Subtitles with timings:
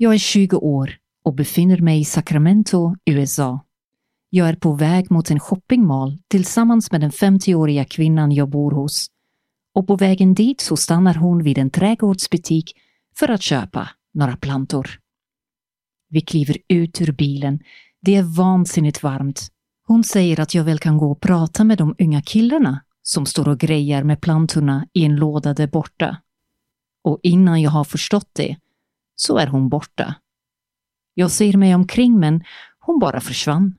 [0.00, 3.64] Jag är 20 år och befinner mig i Sacramento, USA.
[4.30, 9.06] Jag är på väg mot en shoppingmall tillsammans med den 50-åriga kvinnan jag bor hos.
[9.74, 12.72] Och på vägen dit så stannar hon vid en trädgårdsbutik
[13.16, 14.90] för att köpa några plantor.
[16.08, 17.60] Vi kliver ut ur bilen.
[18.00, 19.48] Det är vansinnigt varmt.
[19.86, 23.48] Hon säger att jag väl kan gå och prata med de unga killarna som står
[23.48, 26.16] och grejar med plantorna i en låda där borta.
[27.04, 28.56] Och innan jag har förstått det
[29.20, 30.14] så är hon borta.
[31.14, 32.44] Jag ser mig omkring men
[32.78, 33.74] hon bara försvann.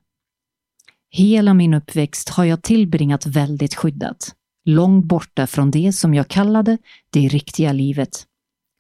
[1.10, 4.36] Hela min uppväxt har jag tillbringat väldigt skyddat.
[4.66, 6.78] Långt borta från det som jag kallade
[7.10, 8.26] det riktiga livet.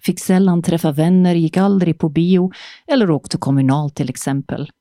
[0.04, 2.52] Fick sällan träffa vänner, gick aldrig på bio
[2.88, 4.72] eller åkte kommunalt till exempel.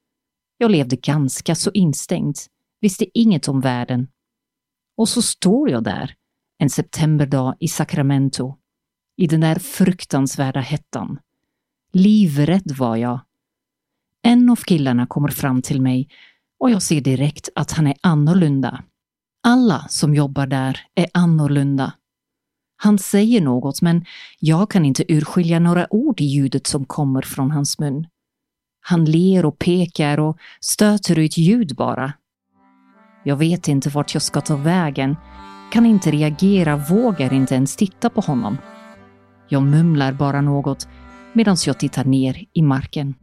[0.59, 2.37] Jag levde ganska så instängd,
[2.80, 4.09] visste inget om världen.
[4.96, 6.15] Och så står jag där,
[6.59, 8.56] en septemberdag i Sacramento,
[9.16, 11.18] i den där fruktansvärda hettan.
[11.92, 13.20] Livrädd var jag.
[14.23, 16.09] En av killarna kommer fram till mig
[16.60, 18.82] och jag ser direkt att han är annorlunda.
[19.43, 21.93] Alla som jobbar där är annorlunda.
[22.77, 24.04] Han säger något men
[24.38, 28.07] jag kan inte urskilja några ord i ljudet som kommer från hans mun.
[28.80, 32.12] Han ler och pekar och stöter ut ljud bara.
[33.24, 35.16] Jag vet inte vart jag ska ta vägen,
[35.73, 38.59] kan inte reagera, vågar inte ens titta på honom.
[39.49, 40.88] Jag mumlar bara något
[41.38, 43.14] medan jag tittar ner i marken.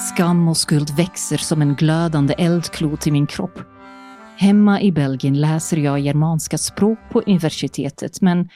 [0.00, 3.58] Skam och skuld växer som en glödande eldklot i min kropp.
[4.36, 8.48] Hemma i Belgien läser jag germanska språk på universitetet, men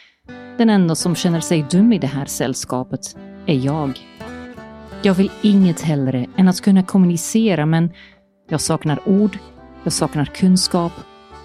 [0.59, 3.99] den enda som känner sig dum i det här sällskapet är jag.
[5.03, 7.91] Jag vill inget hellre än att kunna kommunicera, men
[8.49, 9.39] jag saknar ord,
[9.85, 10.93] jag saknar kunskap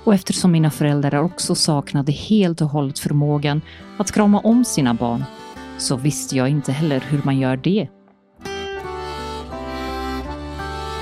[0.04, 3.62] och eftersom mina föräldrar också saknade helt och hållet förmågan
[3.98, 5.24] att krama om sina barn
[5.82, 7.88] så visste jag inte heller hur man gör det.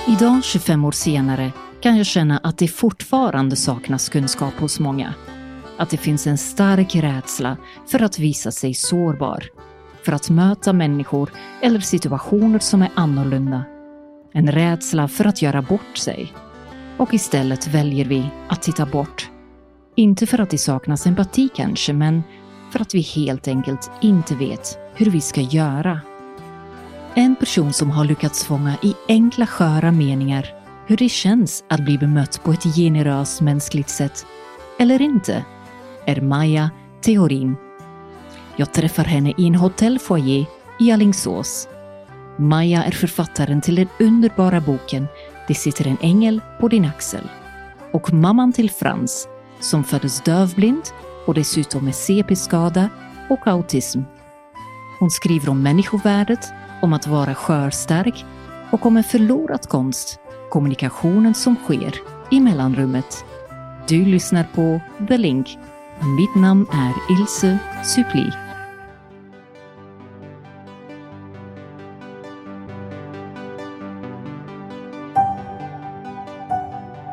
[0.08, 5.14] Idag, 25 år senare, kan jag känna att det fortfarande saknas kunskap hos många.
[5.78, 7.58] Att det finns en stark rädsla
[7.88, 9.44] för att visa sig sårbar.
[10.06, 11.32] För att möta människor
[11.62, 13.64] eller situationer som är annorlunda.
[14.34, 16.34] En rädsla för att göra bort sig.
[16.98, 19.30] Och istället väljer vi att titta bort.
[19.96, 22.24] Inte för att det saknas empati kanske, men
[22.72, 26.02] för att vi helt enkelt inte vet hur vi ska göra.
[27.16, 31.98] En person som har lyckats fånga i enkla sköra meningar hur det känns att bli
[31.98, 34.26] bemött på ett generöst mänskligt sätt,
[34.80, 35.46] eller inte,
[36.06, 36.70] är Maja
[37.02, 37.56] Theorin.
[38.56, 40.46] Jag träffar henne i en hotellfoyer
[40.80, 41.68] i Alingsås.
[42.38, 45.08] Maja är författaren till den underbara boken
[45.48, 47.30] Det sitter en ängel på din axel
[47.94, 49.28] och mamman till Frans
[49.60, 50.84] som föddes dövblind
[51.30, 52.90] och dessutom med CP-skada
[53.30, 54.02] och autism.
[55.00, 58.26] Hon skriver om människovärdet, om att vara skörstark
[58.72, 60.20] och om en förlorad konst
[60.50, 61.96] kommunikationen som sker
[62.32, 63.26] i mellanrummet.
[63.88, 65.58] Du lyssnar på The Link.
[66.18, 68.32] Mitt namn är Ilse Supli.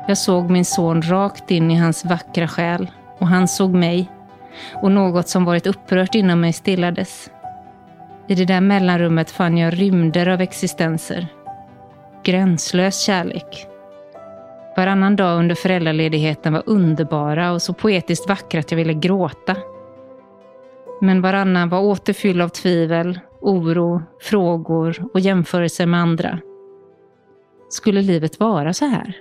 [0.09, 4.11] Jag såg min son rakt in i hans vackra själ och han såg mig
[4.75, 7.31] och något som varit upprört inom mig stillades.
[8.29, 11.29] I det där mellanrummet fann jag rymder av existenser
[12.27, 13.67] gränslös kärlek.
[14.77, 19.57] Varannan dag under föräldraledigheten var underbara och så poetiskt vackra att jag ville gråta.
[21.01, 26.39] Men varannan var återfylld av tvivel, oro, frågor och jämförelser med andra.
[27.69, 29.17] Skulle livet vara så här?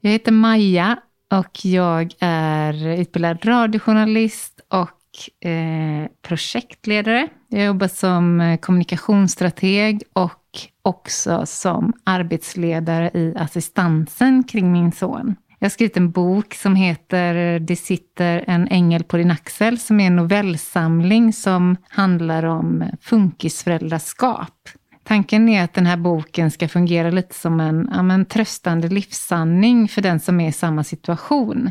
[0.00, 0.98] Jag heter Maja
[1.30, 7.28] och jag är utbildad radiojournalist och eh, projektledare.
[7.48, 10.36] Jag jobbar som eh, kommunikationsstrateg och
[10.82, 15.36] också som arbetsledare i assistansen kring min son.
[15.58, 19.78] Jag har skrivit en bok som heter eh, Det sitter en ängel på din axel,
[19.78, 24.68] som är en novellsamling som handlar om eh, funkisföräldraskap.
[25.04, 29.88] Tanken är att den här boken ska fungera lite som en ja, men, tröstande livssanning
[29.88, 31.70] för den som är i samma situation.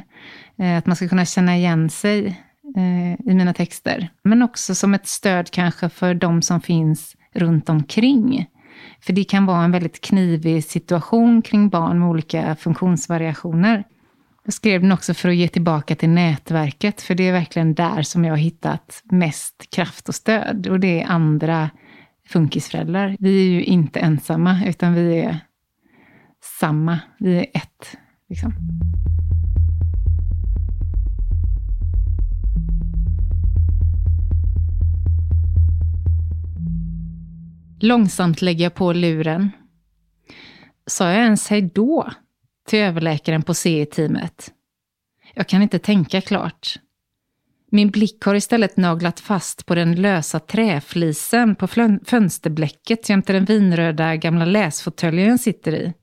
[0.58, 2.26] Eh, att man ska kunna känna igen sig
[2.78, 4.10] eh, i mina texter.
[4.24, 8.48] Men också som ett stöd kanske för de som finns runt omkring.
[9.02, 13.84] För det kan vara en väldigt knivig situation kring barn med olika funktionsvariationer.
[14.44, 18.02] Jag skrev den också för att ge tillbaka till nätverket, för det är verkligen där
[18.02, 20.68] som jag har hittat mest kraft och stöd.
[20.68, 21.70] Och det är andra
[22.30, 23.16] funkisföräldrar.
[23.20, 25.40] Vi är ju inte ensamma, utan vi är
[26.60, 27.00] samma.
[27.20, 27.98] Vi är ett.
[28.30, 28.54] Liksom.
[37.82, 39.52] Långsamt lägger jag på luren.
[40.88, 42.10] Sa jag ens hej då
[42.68, 44.54] till överläkaren på CE-teamet?
[45.34, 46.80] Jag kan inte tänka klart.
[47.72, 51.68] Min blick har istället naglat fast på den lösa träflisen på
[52.06, 55.94] fönsterblecket jämte den vinröda gamla läsfåtöljen jag sitter i.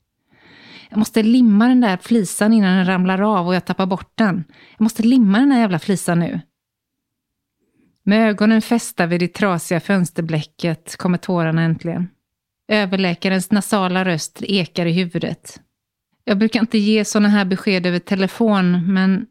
[0.91, 4.45] Jag måste limma den där flisan innan den ramlar av och jag tappar bort den.
[4.79, 6.41] Jag måste limma den där jävla flisan nu.
[8.05, 12.09] Med ögonen fästa vid det trasiga fönsterblecket kommer tårarna äntligen.
[12.69, 15.61] Överläkarens nasala röst ekar i huvudet.
[16.25, 19.27] Jag brukar inte ge sådana här besked över telefon, men...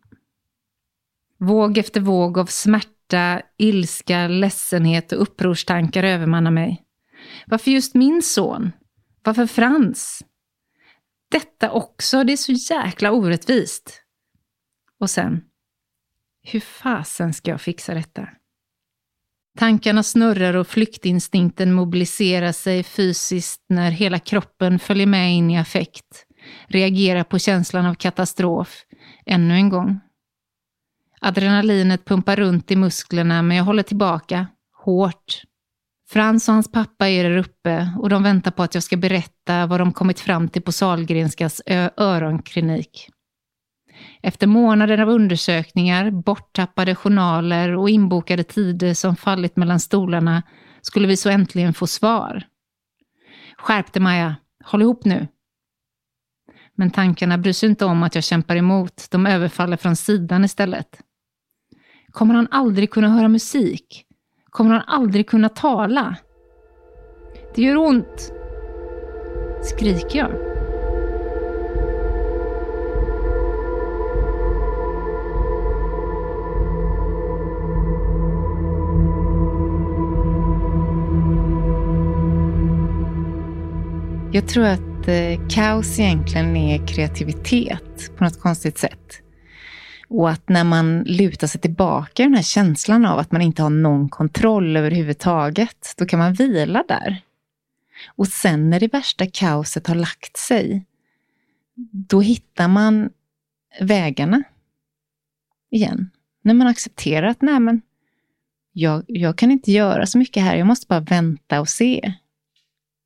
[1.38, 6.84] Våg efter våg av smärta, ilska, ledsenhet och upprorstankar övermannar mig.
[7.48, 8.72] Varför just min son?
[9.24, 10.22] Varför Frans?
[11.32, 14.02] Detta också, det är så jäkla orättvist.
[15.00, 15.42] Och sen,
[16.42, 18.30] hur fasen ska jag fixa detta?
[19.58, 26.26] Tankarna snurrar och flyktinstinkten mobiliserar sig fysiskt när hela kroppen följer med in i affekt,
[26.68, 28.86] reagerar på känslan av katastrof,
[29.26, 30.00] ännu en gång.
[31.26, 34.48] Adrenalinet pumpar runt i musklerna men jag håller tillbaka,
[34.84, 35.42] hårt.
[36.10, 39.66] Frans och hans pappa är där uppe och de väntar på att jag ska berätta
[39.66, 41.62] vad de kommit fram till på Salgrenskas
[41.98, 43.10] öronklinik.
[44.22, 50.44] Efter månader av undersökningar, borttappade journaler och inbokade tider som fallit mellan stolarna
[50.82, 52.44] skulle vi så äntligen få svar.
[53.58, 55.28] Skärp dig Maja, håll ihop nu.
[56.76, 61.02] Men tankarna bryr sig inte om att jag kämpar emot, de överfaller från sidan istället.
[62.16, 64.06] Kommer han aldrig kunna höra musik?
[64.50, 66.16] Kommer han aldrig kunna tala?
[67.56, 68.34] Det gör ont!
[69.64, 70.32] Skriker jag?
[84.34, 89.25] Jag tror att eh, kaos egentligen är kreativitet på något konstigt sätt.
[90.08, 93.64] Och att när man lutar sig tillbaka i den här känslan av att man inte
[93.64, 97.22] har någon kontroll överhuvudtaget, då kan man vila där.
[98.08, 100.86] Och sen när det värsta kaoset har lagt sig,
[101.92, 103.10] då hittar man
[103.80, 104.44] vägarna
[105.72, 106.10] igen.
[106.42, 107.82] När man accepterar att nej men,
[108.72, 112.14] jag, jag kan inte göra så mycket här, jag måste bara vänta och se.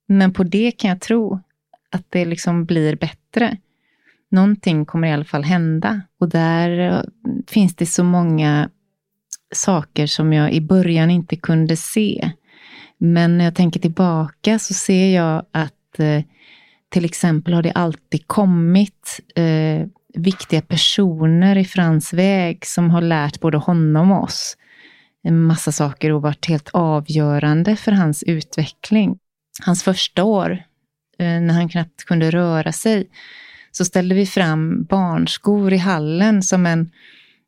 [0.07, 1.39] Men på det kan jag tro
[1.89, 3.57] att det liksom blir bättre.
[4.31, 6.01] Någonting kommer i alla fall hända.
[6.19, 7.01] Och där eh,
[7.47, 8.69] finns det så många
[9.53, 12.31] saker som jag i början inte kunde se.
[12.97, 16.21] Men när jag tänker tillbaka så ser jag att eh,
[16.89, 23.39] till exempel har det alltid kommit eh, viktiga personer i Frans väg som har lärt
[23.39, 24.57] både honom och oss
[25.23, 29.19] en massa saker och varit helt avgörande för hans utveckling
[29.65, 30.51] hans första år,
[31.19, 33.09] eh, när han knappt kunde röra sig,
[33.71, 36.91] så ställde vi fram barnskor i hallen som en,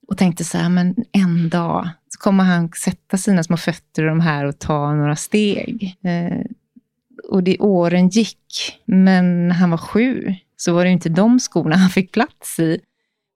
[0.07, 4.07] och tänkte så här, men en dag så kommer han sätta sina små fötter i
[4.07, 5.97] de här och ta några steg.
[6.03, 6.45] Eh,
[7.29, 11.75] och det, åren gick, men när han var sju så var det inte de skorna
[11.75, 12.79] han fick plats i.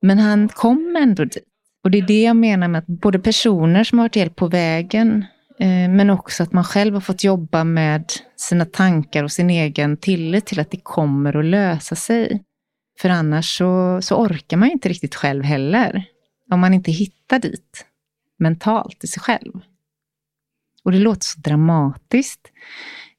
[0.02, 1.44] Men han kom ändå dit.
[1.84, 4.48] Och det är det jag menar med att både personer som har varit hjälp på
[4.48, 5.26] vägen
[5.60, 9.98] Eh, men också att man själv har fått jobba med sina tankar och sin egen
[9.98, 12.44] tillit till att det kommer att lösa sig.
[13.00, 16.06] För annars så, så orkar man inte riktigt själv heller.
[16.52, 17.86] Om man inte hittar dit
[18.40, 19.54] mentalt i sig själv.
[20.84, 22.52] Och det låter så dramatiskt.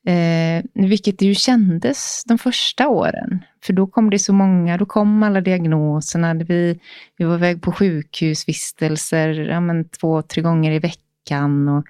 [0.07, 3.45] Eh, vilket det ju kändes de första åren.
[3.65, 6.35] För då kom det så många, då kom alla diagnoserna.
[6.35, 6.81] Vi,
[7.17, 11.69] vi var väg på sjukhusvistelser ja, men två, tre gånger i veckan.
[11.69, 11.85] Och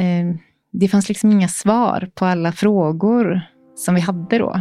[0.00, 0.34] eh,
[0.72, 3.40] det fanns liksom inga svar på alla frågor
[3.74, 4.60] som vi hade då.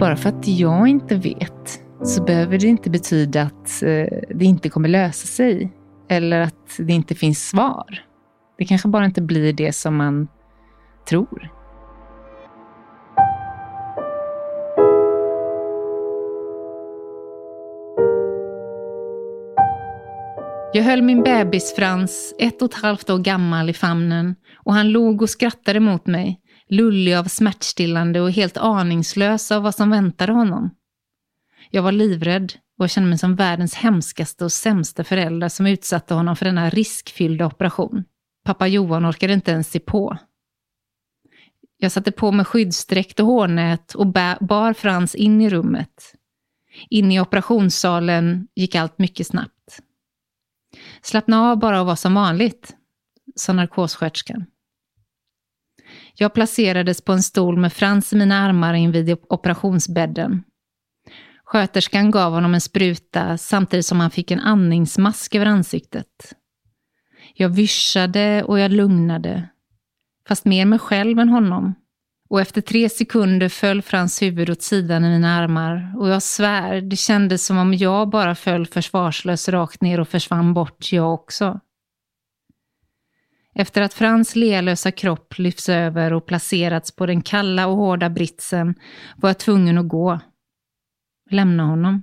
[0.00, 4.68] Bara för att jag inte vet så behöver det inte betyda att eh, det inte
[4.68, 5.72] kommer lösa sig.
[6.08, 8.04] Eller att det inte finns svar.
[8.58, 10.28] Det kanske bara inte blir det som man
[11.08, 11.50] tror.
[20.72, 24.90] Jag höll min bebis Frans, ett och ett halvt år gammal, i famnen och han
[24.90, 26.39] log och skrattade mot mig,
[26.70, 30.70] lullig av smärtstillande och helt aningslös av vad som väntade honom.
[31.70, 36.14] Jag var livrädd och jag kände mig som världens hemskaste och sämsta förälder som utsatte
[36.14, 38.04] honom för denna riskfyllda operation.
[38.44, 40.18] Pappa Johan orkade inte ens se på.
[41.78, 44.06] Jag satte på mig skyddsdräkt och hårnät och
[44.40, 46.14] bar Frans in i rummet.
[46.90, 49.80] In i operationssalen gick allt mycket snabbt.
[51.02, 52.76] Slappna av bara och var som vanligt,
[53.36, 54.46] sa narkossköterskan.
[56.22, 60.42] Jag placerades på en stol med Frans i mina armar invid operationsbädden.
[61.44, 66.34] Sköterskan gav honom en spruta samtidigt som han fick en andningsmask över ansiktet.
[67.34, 69.48] Jag vyschade och jag lugnade,
[70.28, 71.74] fast mer mig själv än honom.
[72.30, 76.80] Och efter tre sekunder föll Frans huvud åt sidan i mina armar och jag svär,
[76.80, 81.60] det kändes som om jag bara föll försvarslös rakt ner och försvann bort jag också.
[83.60, 88.74] Efter att Frans lealösa kropp lyfts över och placerats på den kalla och hårda britsen
[89.16, 90.20] var jag tvungen att gå.
[91.30, 92.02] Lämna honom.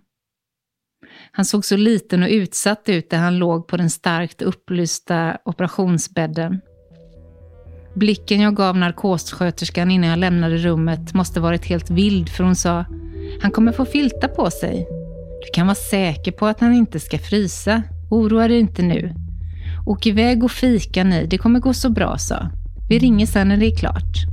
[1.32, 6.62] Han såg så liten och utsatt ut där han låg på den starkt upplysta operationsbädden.
[7.96, 12.86] Blicken jag gav narkossköterskan innan jag lämnade rummet måste varit helt vild för hon sa
[13.42, 14.88] Han kommer få filta på sig.
[15.42, 17.84] Du kan vara säker på att han inte ska frysa.
[18.12, 19.27] Oroa dig inte nu.
[19.88, 22.50] Åk iväg och fika ni, det kommer gå så bra, sa.
[22.90, 24.26] Vi ringer sen när det är klart.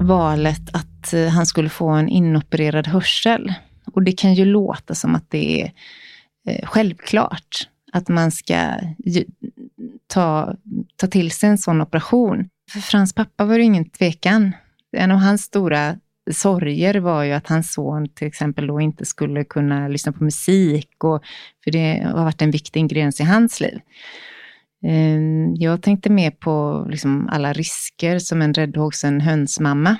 [0.00, 3.54] Valet att eh, han skulle få en inopererad hörsel.
[3.92, 5.72] Och det kan ju låta som att det är
[6.48, 8.74] eh, självklart att man ska
[10.06, 10.54] ta,
[10.96, 12.48] ta till sig en sån operation.
[12.70, 14.52] För Frans pappa var det ingen tvekan
[14.92, 15.96] en av hans stora
[16.30, 21.04] sorger var ju att hans son till exempel då inte skulle kunna lyssna på musik,
[21.04, 21.24] och,
[21.64, 23.80] för det har varit en viktig ingrediens i hans liv.
[24.82, 29.96] Ehm, jag tänkte mer på liksom alla risker som en räddhågsen hönsmamma.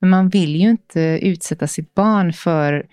[0.00, 2.86] Men man vill ju inte utsätta sitt barn för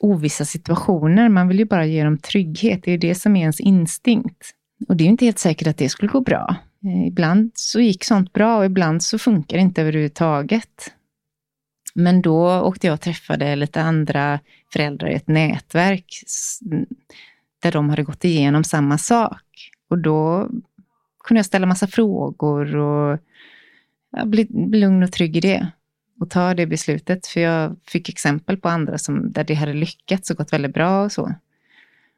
[0.00, 1.28] ovissa situationer.
[1.28, 2.80] Man vill ju bara ge dem trygghet.
[2.82, 4.50] Det är det som är ens instinkt.
[4.88, 6.56] Och det är ju inte helt säkert att det skulle gå bra.
[6.84, 10.92] Eh, ibland så gick sånt bra och ibland så funkar det inte överhuvudtaget.
[11.94, 14.40] Men då åkte jag och träffade lite andra
[14.72, 16.22] föräldrar i ett nätverk
[17.62, 19.70] där de hade gått igenom samma sak.
[19.88, 20.48] Och då
[21.24, 23.18] kunde jag ställa massa frågor och
[24.24, 25.66] bli, bli lugn och trygg i det.
[26.20, 30.30] Och ta det beslutet, för jag fick exempel på andra som, där det hade lyckats
[30.30, 31.34] och gått väldigt bra och så.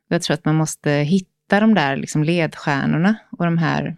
[0.09, 3.97] Jag tror att man måste hitta de där liksom ledstjärnorna och de här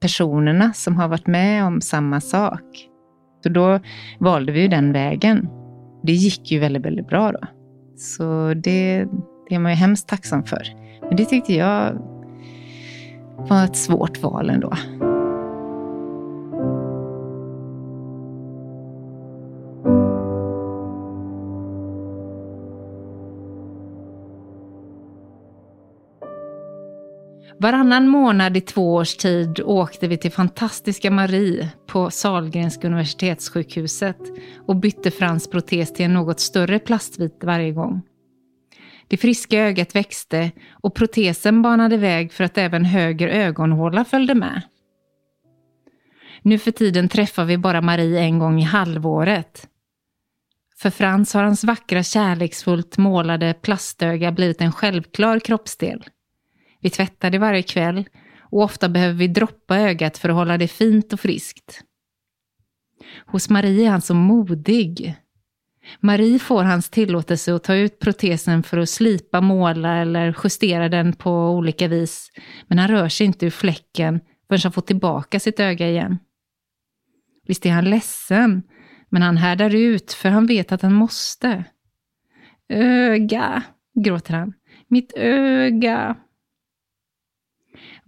[0.00, 2.88] personerna som har varit med om samma sak.
[3.42, 3.80] Så då
[4.18, 5.48] valde vi ju den vägen.
[6.02, 7.40] Det gick ju väldigt, väldigt bra då.
[7.96, 9.06] Så det,
[9.48, 10.62] det är man ju hemskt tacksam för.
[11.00, 11.98] Men det tyckte jag
[13.36, 14.72] var ett svårt val ändå.
[27.60, 34.18] Varannan månad i två års tid åkte vi till fantastiska Marie på Salgrenska universitetssjukhuset
[34.66, 38.02] och bytte Frans protes till en något större plastvit varje gång.
[39.08, 44.62] Det friska ögat växte och protesen banade väg för att även höger ögonhåla följde med.
[46.42, 49.68] Nu för tiden träffar vi bara Marie en gång i halvåret.
[50.78, 56.04] För Frans har hans vackra kärleksfullt målade plastöga blivit en självklar kroppsdel.
[56.80, 58.04] Vi tvättar det varje kväll
[58.40, 61.84] och ofta behöver vi droppa ögat för att hålla det fint och friskt.
[63.26, 65.16] Hos Marie är han så modig.
[66.00, 71.12] Marie får hans tillåtelse att ta ut protesen för att slipa, måla eller justera den
[71.12, 72.30] på olika vis.
[72.66, 76.18] Men han rör sig inte ur fläcken förrän han får tillbaka sitt öga igen.
[77.46, 78.62] Visst är han ledsen,
[79.08, 81.64] men han härdar ut för han vet att han måste.
[82.68, 83.62] Öga,
[84.04, 84.52] gråter han.
[84.88, 86.16] Mitt öga.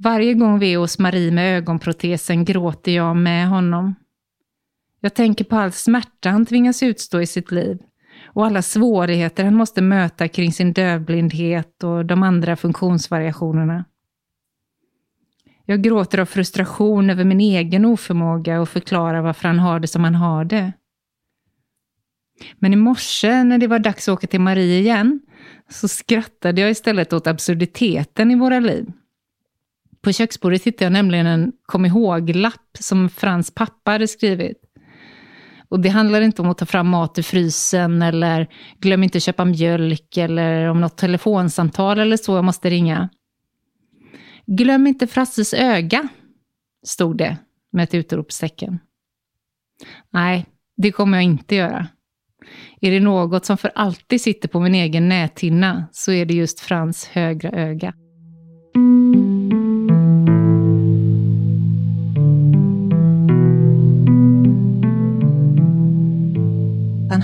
[0.02, 3.94] Varje gång vi är hos Marie med ögonprotesen gråter jag med honom.
[5.00, 7.78] Jag tänker på all smärta han tvingas utstå i sitt liv
[8.26, 13.84] och alla svårigheter han måste möta kring sin dövblindhet och de andra funktionsvariationerna.
[15.64, 20.04] Jag gråter av frustration över min egen oförmåga att förklara varför han har det som
[20.04, 20.72] han har det.
[22.58, 25.20] Men i morse när det var dags att åka till Marie igen
[25.68, 28.92] så skrattade jag istället åt absurditeten i våra liv.
[30.02, 34.70] På köksbordet hittade jag nämligen en kom ihåg-lapp som Frans pappa hade skrivit.
[35.68, 39.44] Och det handlar inte om att ta fram mat ur frysen eller glöm inte köpa
[39.44, 43.08] mjölk eller om något telefonsamtal eller så jag måste ringa.
[44.46, 46.08] Glöm inte Frasses öga,
[46.86, 47.36] stod det
[47.72, 48.78] med ett utropstecken.
[50.10, 51.86] Nej, det kommer jag inte göra.
[52.80, 56.60] Är det något som för alltid sitter på min egen näthinna så är det just
[56.60, 57.94] Frans högra öga.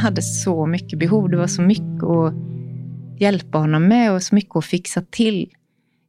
[0.06, 1.30] Hade så mycket behov.
[1.30, 2.34] Det var så mycket att
[3.20, 5.50] hjälpa honom med och så mycket att fixa till.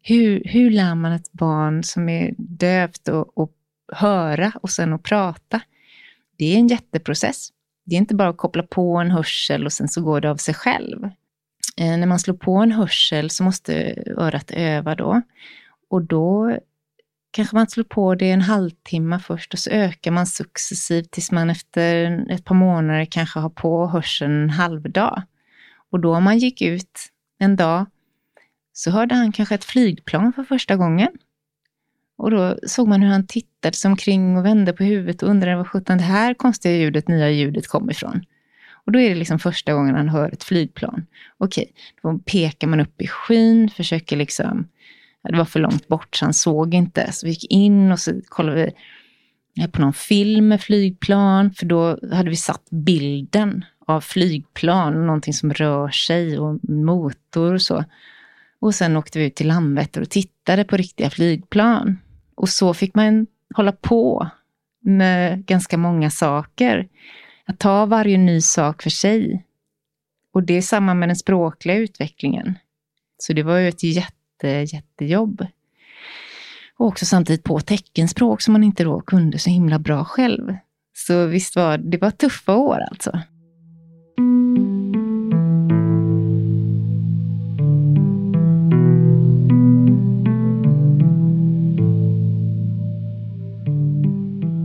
[0.01, 3.51] Hur, hur lär man ett barn som är dövt att
[3.93, 5.61] höra och sen att prata?
[6.37, 7.49] Det är en jätteprocess.
[7.85, 10.35] Det är inte bara att koppla på en hörsel och sen så går det av
[10.35, 11.03] sig själv.
[11.77, 15.21] Eh, när man slår på en hörsel så måste örat öva då.
[15.89, 16.57] Och då
[17.37, 21.49] kanske man slår på det en halvtimme först och så ökar man successivt tills man
[21.49, 25.21] efter ett par månader kanske har på hörseln en halvdag.
[25.91, 26.99] Och då om man gick ut
[27.39, 27.85] en dag
[28.73, 31.09] så hörde han kanske ett flygplan för första gången.
[32.17, 35.57] Och då såg man hur han tittade sig omkring och vände på huvudet och undrade
[35.57, 38.25] var sjutton det här konstiga ljudet, nya ljudet kom ifrån.
[38.71, 41.05] Och då är det liksom första gången han hör ett flygplan.
[41.37, 44.67] Okej, då pekar man upp i skyn, försöker liksom,
[45.31, 47.11] det var för långt bort så han såg inte.
[47.11, 48.55] Så vi gick in och så kollade
[49.55, 55.05] vi eh, på någon film med flygplan, för då hade vi satt bilden av flygplan,
[55.05, 57.83] någonting som rör sig och motor och så.
[58.59, 61.99] Och sen åkte vi ut till Landvetter och tittade på riktiga flygplan.
[62.35, 64.29] Och så fick man hålla på
[64.81, 66.87] med ganska många saker.
[67.45, 69.45] Att ta varje ny sak för sig.
[70.33, 72.57] Och det är samma med den språkliga utvecklingen.
[73.17, 75.45] Så det var ju ett jätte, Eh, jättejobb.
[76.77, 80.55] Och också samtidigt på teckenspråk som man inte då kunde så himla bra själv.
[80.93, 83.21] Så visst var det var tuffa år alltså.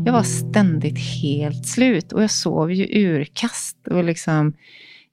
[0.04, 3.88] Jag var ständigt helt slut och jag sov ju urkast.
[3.88, 4.52] Och liksom,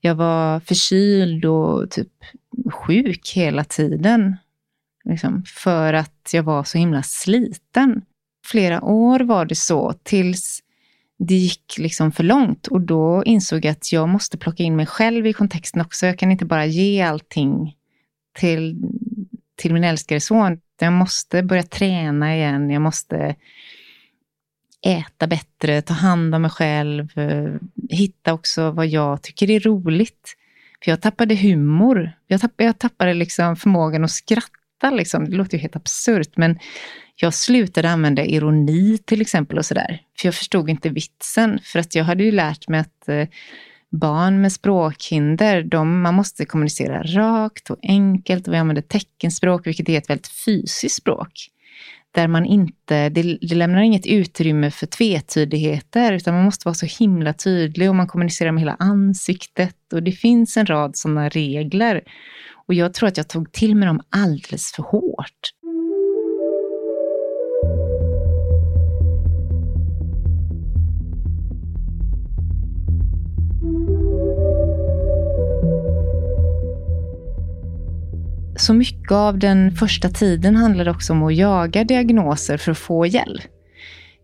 [0.02, 2.08] jag var förkyld och typ
[2.72, 4.36] sjuk hela tiden.
[5.06, 8.02] Liksom, för att jag var så himla sliten.
[8.46, 10.60] Flera år var det så tills
[11.20, 14.86] det gick liksom för långt och då insåg jag att jag måste plocka in mig
[14.86, 16.06] själv i kontexten också.
[16.06, 17.76] Jag kan inte bara ge allting
[18.40, 18.78] till,
[19.56, 20.60] till min älskade son.
[20.80, 22.70] Jag måste börja träna igen.
[22.70, 23.36] Jag måste
[24.86, 27.54] äta bättre, ta hand om mig själv, eh,
[27.90, 30.36] hitta också vad jag tycker är roligt.
[30.84, 32.12] För jag tappade humor.
[32.28, 34.59] Jag tappade, jag tappade liksom förmågan att skratta.
[34.92, 35.30] Liksom.
[35.30, 36.60] Det låter ju helt absurt, men
[37.16, 40.02] jag slutade använda ironi till exempel och sådär.
[40.20, 41.60] För jag förstod inte vitsen.
[41.64, 43.28] För att jag hade ju lärt mig att eh,
[43.92, 49.90] barn med språkhinder, de, man måste kommunicera rakt och enkelt och vi använder teckenspråk, vilket
[49.90, 51.50] är ett väldigt fysiskt språk
[52.12, 56.86] där man inte, det, det, lämnar inget utrymme för tvetydigheter, utan man måste vara så
[56.86, 62.02] himla tydlig och man kommunicerar med hela ansiktet och det finns en rad sådana regler.
[62.70, 65.40] Och jag tror att jag tog till mig dem alldeles för hårt.
[78.58, 83.06] Så mycket av den första tiden handlade också om att jaga diagnoser för att få
[83.06, 83.59] hjälp.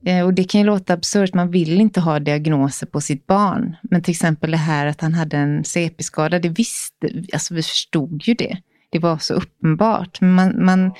[0.05, 3.75] Eh, och det kan ju låta absurt, man vill inte ha diagnoser på sitt barn.
[3.83, 8.23] Men till exempel det här att han hade en CP-skada, det visste, alltså vi förstod
[8.23, 8.57] ju det.
[8.89, 10.21] Det var så uppenbart.
[10.21, 10.93] Man, man,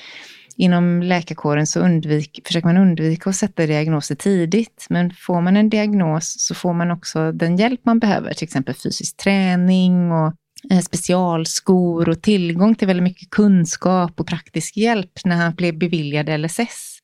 [0.56, 4.86] inom läkarkåren så undvik, försöker man undvika att sätta diagnoser tidigt.
[4.90, 8.74] Men får man en diagnos så får man också den hjälp man behöver, till exempel
[8.74, 10.32] fysisk träning och
[10.70, 16.40] eh, specialskor och tillgång till väldigt mycket kunskap och praktisk hjälp när han blev beviljad
[16.40, 16.95] LSS.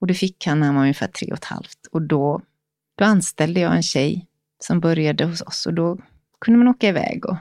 [0.00, 1.86] Och det fick han när han var ungefär tre och ett halvt.
[1.92, 2.42] Och då,
[2.94, 4.26] då anställde jag en tjej
[4.58, 5.98] som började hos oss och då
[6.40, 7.36] kunde man åka iväg och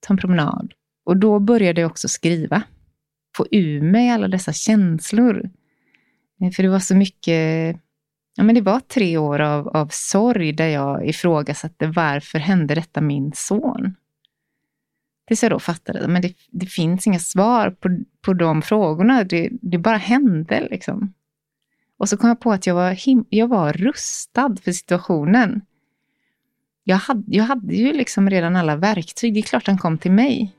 [0.00, 0.72] ta en promenad.
[1.04, 2.62] Och då började jag också skriva.
[3.36, 5.50] Få ur mig alla dessa känslor.
[6.40, 7.76] Eh, för det var så mycket,
[8.36, 13.00] ja men det var tre år av, av sorg där jag ifrågasatte varför hände detta
[13.00, 13.94] min son?
[15.26, 19.24] Tills jag då fattade att det, det finns inga svar på, på de frågorna.
[19.24, 21.12] Det, det bara hände liksom.
[22.00, 25.60] Och så kom jag på att jag var, him- jag var rustad för situationen.
[26.84, 29.34] Jag hade, jag hade ju liksom redan alla verktyg.
[29.34, 30.56] Det är klart han kom till mig.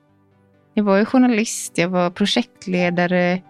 [0.73, 3.41] Jag var ju journalist, jag var projektledare.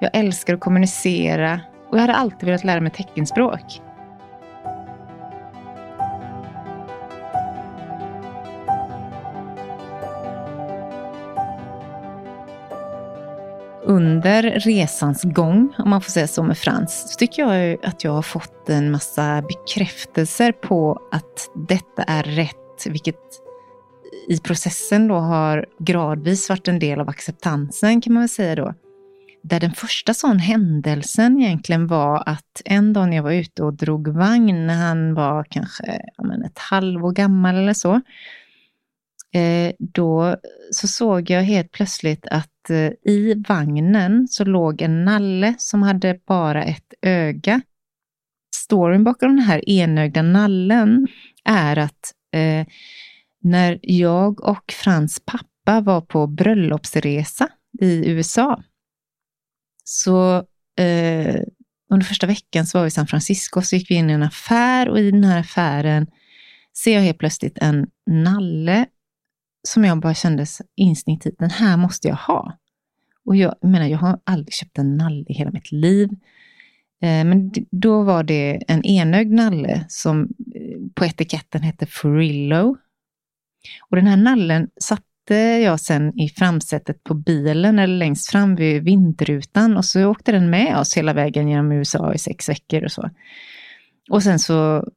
[0.00, 3.80] Jag älskar att kommunicera och jag hade alltid velat lära mig teckenspråk.
[13.86, 18.12] Under resans gång, om man får säga så med Frans, så tycker jag att jag
[18.12, 23.20] har fått en massa bekräftelser på att detta är rätt, vilket
[24.28, 28.74] i processen då har gradvis varit en del av acceptansen kan man väl säga då.
[29.42, 33.74] där den första sån händelsen egentligen var att en dag när jag var ute och
[33.74, 37.94] drog vagn, när han var kanske men, ett halvår gammal eller så,
[39.32, 40.36] eh, då
[40.70, 46.20] så såg jag helt plötsligt att Eh, i vagnen så låg en nalle som hade
[46.26, 47.60] bara ett öga.
[48.56, 51.06] Storyn bakom den här enögda nallen
[51.44, 52.66] är att eh,
[53.42, 57.48] när jag och Frans pappa var på bröllopsresa
[57.80, 58.62] i USA
[59.84, 60.36] så
[60.78, 61.40] eh,
[61.90, 64.22] under första veckan så var vi i San Francisco, så gick vi in i en
[64.22, 66.06] affär och i den här affären
[66.76, 68.86] ser jag helt plötsligt en nalle
[69.66, 72.58] som jag bara kände instinktivt, den här måste jag ha.
[73.24, 76.08] Och jag, jag menar, jag har aldrig köpt en nalle i hela mitt liv.
[77.02, 80.22] Eh, men då var det en enögd nalle som
[80.54, 82.76] eh, på etiketten hette Furillo.
[83.90, 88.82] Och den här nallen satte jag sen i framsätet på bilen eller längst fram vid
[88.82, 92.92] vindrutan och så åkte den med oss hela vägen genom USA i sex veckor och
[92.92, 93.10] så.
[94.10, 94.88] Och sen så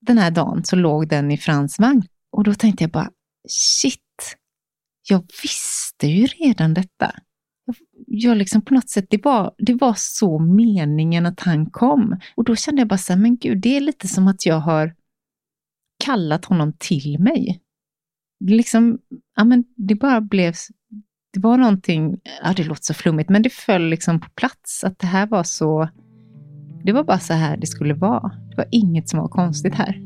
[0.00, 3.10] den här dagen så låg den i Frans vagn och då tänkte jag bara
[3.48, 4.36] shit,
[5.08, 7.14] jag visste ju redan detta.
[8.06, 12.20] Jag liksom på något sätt, det var, det var så meningen att han kom.
[12.34, 14.60] Och då kände jag bara så här, men gud, det är lite som att jag
[14.60, 14.94] har
[16.04, 17.62] kallat honom till mig
[18.40, 18.98] liksom,
[19.36, 20.54] ja men det bara blev,
[21.32, 24.98] det var någonting, ja det låter så flummigt, men det föll liksom på plats att
[24.98, 25.88] det här var så,
[26.84, 28.32] det var bara så här det skulle vara.
[28.50, 30.00] Det var inget som var konstigt här.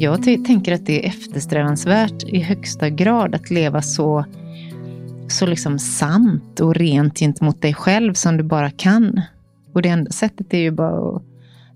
[0.00, 4.24] Jag tänker att det är eftersträvansvärt i högsta grad att leva så,
[5.28, 9.20] så liksom sant och rent gentemot dig själv som du bara kan.
[9.74, 11.22] Och det enda sättet är ju bara att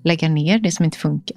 [0.04, 1.36] lägga ner det som inte funkar.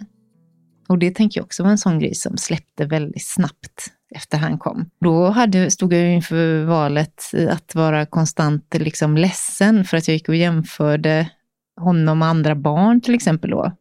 [0.87, 4.57] Och det tänker jag också var en sån grej som släppte väldigt snabbt efter han
[4.57, 4.89] kom.
[5.01, 10.29] Då hade, stod jag inför valet att vara konstant liksom ledsen för att jag gick
[10.29, 11.29] och jämförde
[11.81, 13.71] honom med andra barn till exempel då.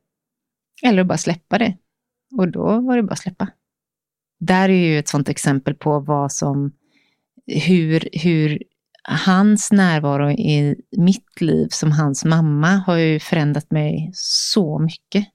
[0.82, 1.76] Eller att bara släppa det.
[2.38, 3.48] Och då var det bara att släppa.
[4.40, 6.72] Där är ju ett sånt exempel på vad som,
[7.46, 8.62] hur, hur
[9.08, 15.26] hans närvaro i mitt liv som hans mamma har ju förändrat mig så mycket.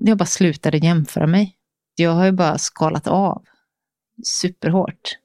[0.00, 1.56] Jag bara slutade jämföra mig.
[1.94, 3.44] Jag har ju bara skalat av
[4.24, 5.18] superhårt.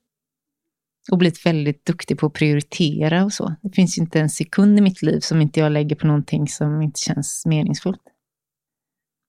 [1.11, 3.55] Och blivit väldigt duktig på att prioritera och så.
[3.61, 6.47] Det finns ju inte en sekund i mitt liv som inte jag lägger på någonting
[6.47, 8.01] som inte känns meningsfullt.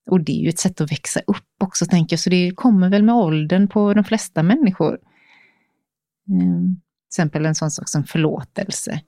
[0.07, 2.89] Och det är ju ett sätt att växa upp också, tänker jag, så det kommer
[2.89, 4.99] väl med åldern på de flesta människor.
[6.29, 6.75] Mm.
[6.75, 9.01] Till exempel en sån sak som förlåtelse.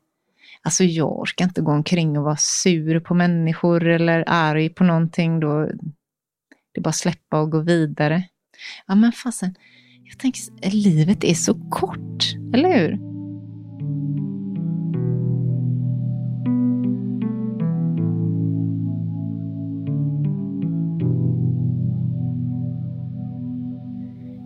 [0.61, 5.39] Alltså jag orkar inte gå omkring och vara sur på människor eller arg på någonting.
[5.39, 5.65] Då
[6.73, 8.23] det är bara att släppa och gå vidare.
[8.87, 9.55] Ja men fasen,
[10.03, 13.08] jag tänker, livet är så kort, eller hur?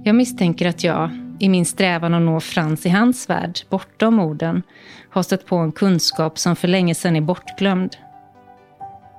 [0.05, 4.63] Jag misstänker att jag, i min strävan att nå Frans i hans värld, bortom orden,
[5.09, 7.95] har stött på en kunskap som för länge sedan är bortglömd.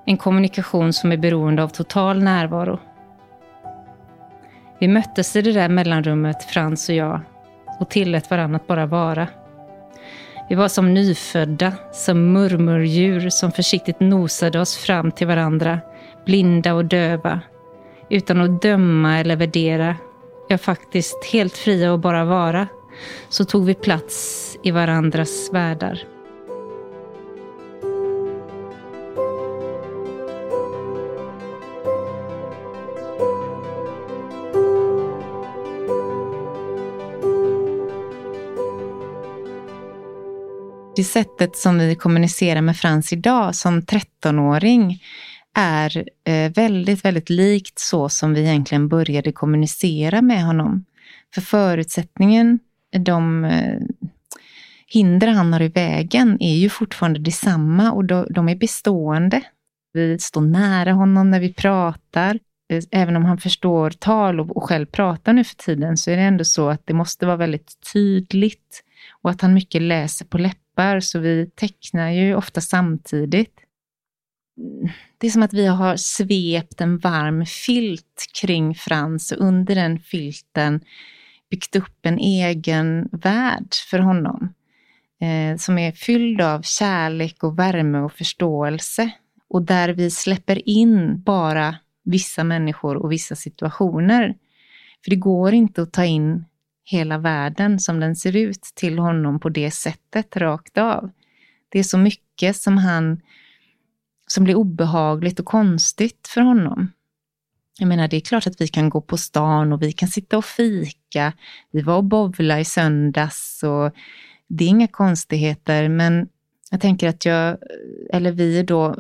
[0.07, 2.79] En kommunikation som är beroende av total närvaro.
[4.79, 7.21] Vi möttes i det där mellanrummet, Frans och jag,
[7.81, 9.29] och tillät varandra att bara vara.
[10.49, 15.81] Vi var som nyfödda, som murmurdjur som försiktigt nosade oss fram till varandra,
[16.27, 17.41] blinda och döva,
[18.11, 19.97] utan att döma eller värdera
[20.49, 22.69] ja, faktiskt helt fria att bara vara,
[23.29, 26.05] så tog vi plats i varandras världar.
[40.97, 45.03] Det sättet som vi kommunicerar med Frans idag som 13-åring
[45.55, 50.85] är eh, väldigt, väldigt likt så som vi egentligen började kommunicera med honom.
[51.35, 52.59] För förutsättningen,
[52.99, 53.81] de eh,
[54.87, 59.41] hinder han har i vägen är ju fortfarande detsamma och de är bestående.
[59.93, 62.39] Vi står nära honom när vi pratar.
[62.71, 66.23] Eh, även om han förstår tal och själv pratar nu för tiden så är det
[66.23, 68.85] ändå så att det måste vara väldigt tydligt
[69.23, 73.61] och att han mycket läser på läppar så vi tecknar ju ofta samtidigt
[75.25, 79.99] det är som att vi har svept en varm filt kring Frans och under den
[79.99, 80.81] filten
[81.51, 84.55] byggt upp en egen värld för honom.
[85.21, 89.11] eh, som är fylld av kärlek och värme och förståelse.
[89.49, 94.35] Och där vi släpper in bara vissa människor och vissa situationer.
[95.05, 96.45] För det går inte att ta in
[96.85, 101.11] hela världen som den ser ut till honom på det sättet rakt av.
[101.69, 103.21] Det är så mycket som han
[104.27, 106.93] som blir obehagligt och konstigt för honom.
[107.79, 110.39] Jag menar, det är klart att vi kan gå på stan och vi kan sitta
[110.39, 111.33] och fika.
[111.71, 113.95] Vi var och bovla i söndags och
[114.47, 116.29] det är inga konstigheter, men
[116.71, 117.59] jag tänker att jag,
[118.13, 118.97] eller vi då,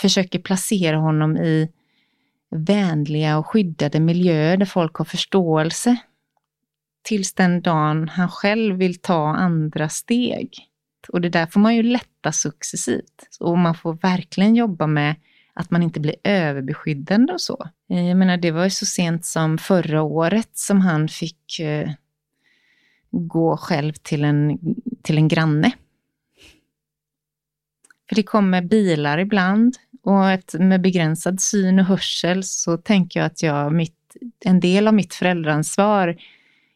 [0.00, 1.68] försöker placera honom i
[2.50, 5.96] vänliga och skyddade miljöer där folk har förståelse.
[7.02, 10.71] Tills den dagen han själv vill ta andra steg.
[11.08, 13.28] Och det där får man ju lätta successivt.
[13.40, 15.14] Och man får verkligen jobba med
[15.54, 17.68] att man inte blir överbeskyddande och så.
[17.90, 21.90] Eh, jag menar, det var ju så sent som förra året som han fick eh,
[23.10, 24.58] gå själv till en,
[25.02, 25.72] till en granne.
[28.08, 33.26] För det kommer bilar ibland och ett, med begränsad syn och hörsel så tänker jag
[33.26, 36.16] att jag, mitt, en del av mitt föräldraansvar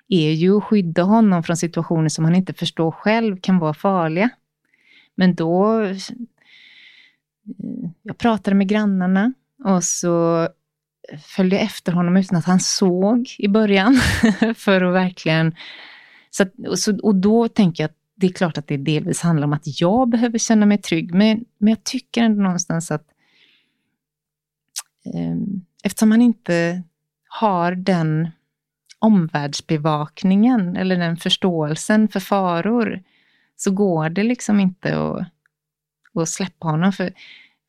[0.08, 4.30] är ju att skydda honom från situationer som han inte förstår själv kan vara farliga.
[5.14, 5.82] Men då...
[8.02, 9.32] Jag pratade med grannarna
[9.64, 10.48] och så
[11.36, 13.94] följde jag efter honom utan att han såg i början.
[14.56, 15.54] för att verkligen...
[16.30, 19.52] Så, så, och då tänker jag att det är klart att det delvis handlar om
[19.52, 23.06] att jag behöver känna mig trygg, men, men jag tycker ändå någonstans att
[25.04, 25.36] eh,
[25.82, 26.82] eftersom han inte
[27.28, 28.28] har den
[28.98, 33.02] omvärldsbevakningen eller den förståelsen för faror
[33.56, 35.26] så går det liksom inte att,
[36.14, 36.92] att släppa honom.
[36.92, 37.12] För,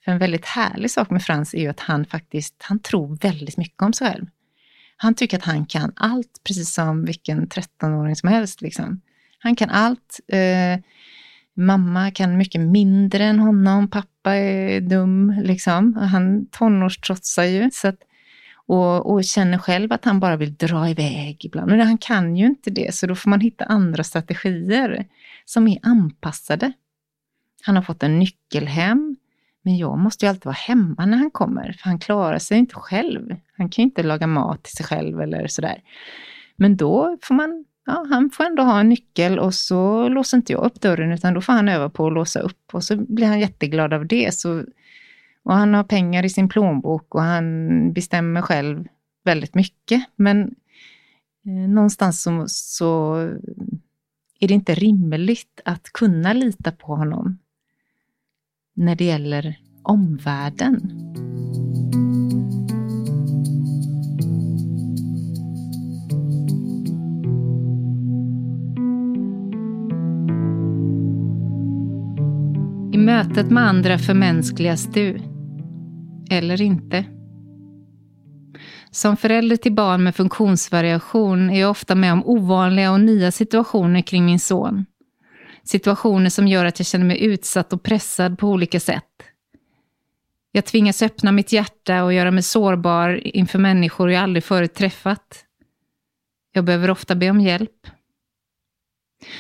[0.06, 3.58] för en väldigt härlig sak med Frans är ju att han faktiskt, han tror väldigt
[3.58, 4.26] mycket om sig själv.
[4.98, 8.62] Han tycker att han kan allt, precis som vilken 13-åring som helst.
[8.62, 9.02] Liksom.
[9.40, 10.20] Han kan allt.
[10.28, 10.80] Eh,
[11.54, 15.94] mamma kan mycket mindre än honom, pappa är dum, liksom.
[15.96, 17.70] Han tonårstrotsar ju.
[17.74, 18.00] Så att
[18.68, 21.72] och, och, känner själv att han bara vill dra iväg ibland.
[21.72, 25.06] Men han kan ju inte det, så då får man hitta andra strategier
[25.46, 26.72] som är anpassade.
[27.64, 29.16] Han har fått en nyckel hem,
[29.62, 32.76] men jag måste ju alltid vara hemma när han kommer, för han klarar sig inte
[32.76, 33.36] själv.
[33.58, 35.82] Han kan ju inte laga mat till sig själv eller sådär.
[36.56, 40.54] Men då får man, ja, han får ändå ha en nyckel och så låser inte
[40.54, 43.28] jag upp dörren, utan då får han öva på att låsa upp och så blir
[43.28, 44.34] han jätteglad av det.
[44.34, 44.64] Så
[45.48, 48.88] och han har pengar i sin plånbok och han bestämmer själv
[49.26, 50.04] väldigt mycket.
[50.16, 50.56] Men
[51.46, 53.16] eh, någonstans så, så
[54.40, 57.38] är det inte rimligt att kunna lita på honom
[58.74, 60.92] när det gäller omvärlden.
[72.94, 75.27] I mötet med andra förmänskligas du
[76.30, 77.06] eller inte.
[78.92, 84.02] Som förälder till barn med funktionsvariation är jag ofta med om ovanliga och nya situationer
[84.02, 84.86] kring min son.
[85.64, 89.04] Situationer som gör att jag känner mig utsatt och pressad på olika sätt.
[90.52, 95.44] Jag tvingas öppna mitt hjärta och göra mig sårbar inför människor jag aldrig förut träffat.
[96.54, 97.88] Jag behöver ofta be om hjälp.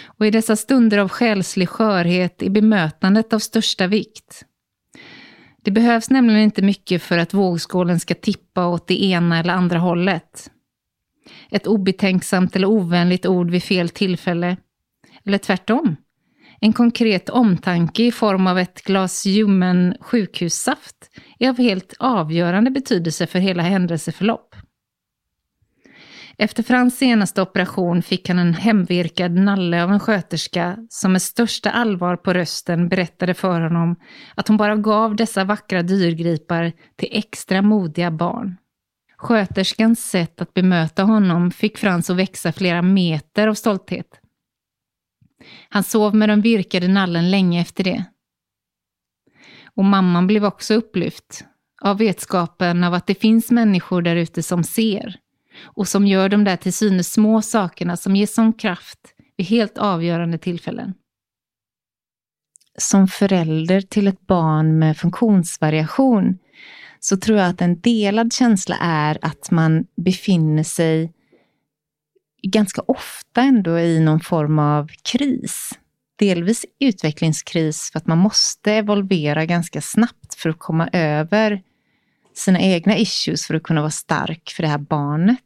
[0.05, 4.45] Och i dessa stunder av själslig skörhet är bemötandet av största vikt.
[5.67, 9.79] Det behövs nämligen inte mycket för att vågskålen ska tippa åt det ena eller andra
[9.79, 10.51] hållet.
[11.51, 14.57] Ett obetänksamt eller ovänligt ord vid fel tillfälle.
[15.25, 15.95] Eller tvärtom.
[16.61, 20.95] En konkret omtanke i form av ett glas ljummen sjukhussaft
[21.39, 24.46] är av helt avgörande betydelse för hela händelseförlopp.
[26.39, 31.71] Efter Frans senaste operation fick han en hemvirkad nalle av en sköterska som med största
[31.71, 33.95] allvar på rösten berättade för honom
[34.35, 38.57] att hon bara gav dessa vackra dyrgripar till extra modiga barn.
[39.17, 44.19] Sköterskans sätt att bemöta honom fick Frans att växa flera meter av stolthet.
[45.69, 48.05] Han sov med den virkade nallen länge efter det.
[49.75, 51.45] Och mamman blev också upplyft
[51.81, 55.19] av vetskapen av att det finns människor där ute som ser
[55.63, 58.99] och som gör de där till synes små sakerna som ger sån kraft
[59.37, 60.93] vid helt avgörande tillfällen.
[62.77, 66.37] Som förälder till ett barn med funktionsvariation
[66.99, 71.13] så tror jag att en delad känsla är att man befinner sig
[72.43, 75.69] ganska ofta ändå i någon form av kris.
[76.19, 81.61] Delvis utvecklingskris för att man måste evolvera ganska snabbt för att komma över
[82.35, 85.39] sina egna issues för att kunna vara stark för det här barnet.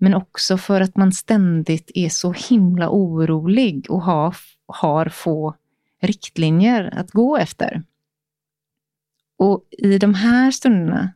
[0.00, 4.34] Men också för att man ständigt är så himla orolig och har
[4.66, 5.54] har få
[6.02, 7.82] riktlinjer att gå efter.
[9.38, 11.12] Och i de här stunderna,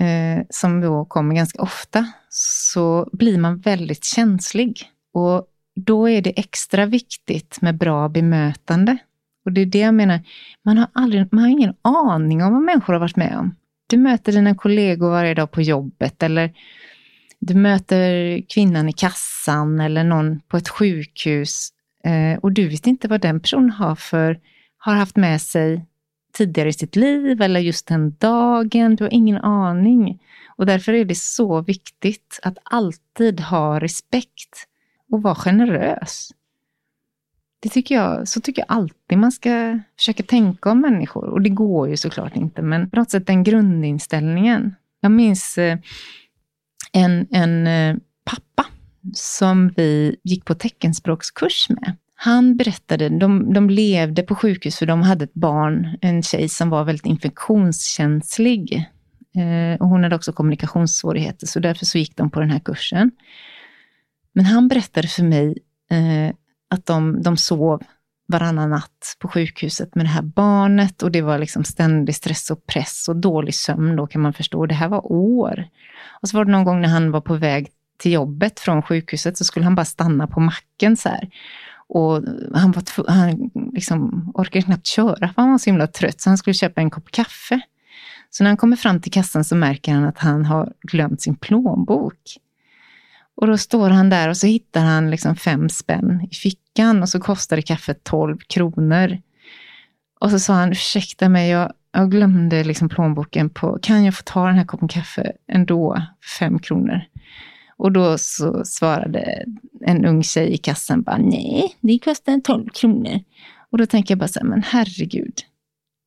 [0.00, 4.90] eh, som då kommer ganska ofta, så blir man väldigt känslig.
[5.12, 8.96] Och då är det extra viktigt med bra bemötande.
[9.44, 10.20] Och det är det jag menar,
[10.62, 13.54] man har, aldrig, man har ingen aning om vad människor har varit med om.
[13.86, 16.52] Du möter dina kollegor varje dag på jobbet eller
[17.46, 21.68] du möter kvinnan i kassan eller någon på ett sjukhus
[22.04, 24.40] eh, och du vet inte vad den personen har för,
[24.78, 25.86] har haft med sig
[26.32, 28.96] tidigare i sitt liv eller just den dagen.
[28.96, 30.22] Du har ingen aning.
[30.56, 34.66] Och därför är det så viktigt att alltid ha respekt
[35.10, 36.30] och vara generös.
[37.60, 41.24] Det tycker jag, så tycker jag alltid man ska försöka tänka om människor.
[41.24, 44.74] Och det går ju såklart inte, men på något sätt den grundinställningen.
[45.00, 45.78] Jag minns eh,
[46.94, 48.66] en, en eh, pappa
[49.14, 51.96] som vi gick på teckenspråkskurs med.
[52.14, 56.70] Han berättade, de, de levde på sjukhus för de hade ett barn, en tjej som
[56.70, 58.74] var väldigt infektionskänslig.
[59.36, 63.10] Eh, och hon hade också kommunikationssvårigheter, så därför så gick de på den här kursen.
[64.32, 65.58] Men han berättade för mig
[65.90, 66.34] eh,
[66.70, 67.82] att de, de sov
[68.34, 72.66] varannan natt på sjukhuset med det här barnet och det var liksom ständig stress och
[72.66, 74.66] press och dålig sömn då kan man förstå.
[74.66, 75.68] Det här var år.
[76.22, 77.68] Och så var det någon gång när han var på väg
[77.98, 81.28] till jobbet från sjukhuset så skulle han bara stanna på macken så här.
[81.88, 82.22] Och
[82.54, 86.38] han, var han liksom orkade knappt köra för han var så himla trött så han
[86.38, 87.60] skulle köpa en kopp kaffe.
[88.30, 91.36] Så när han kommer fram till kassan så märker han att han har glömt sin
[91.36, 92.18] plånbok.
[93.36, 97.08] Och då står han där och så hittar han liksom fem spänn i fickan och
[97.08, 99.18] så kostade kaffet 12 kronor.
[100.20, 104.22] Och så sa han, ursäkta mig, jag, jag glömde liksom plånboken på, kan jag få
[104.22, 107.00] ta den här koppen kaffe ändå för fem kronor?
[107.76, 109.44] Och då så svarade
[109.80, 113.20] en ung tjej i kassan bara, nej, det kostar 12 kronor.
[113.70, 115.40] Och då tänker jag bara så här, men herregud,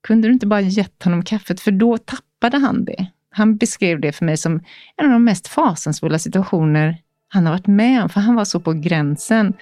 [0.07, 1.59] kunde du inte bara gett honom kaffet?
[1.59, 3.07] För då tappade han det.
[3.29, 4.53] Han beskrev det för mig som
[4.97, 6.97] en av de mest fasansfulla situationer
[7.29, 9.53] han har varit med om, för han var så på gränsen.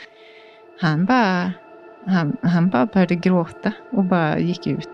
[0.82, 1.52] Han bara,
[2.06, 4.90] han, han bara började gråta och bara gick ut.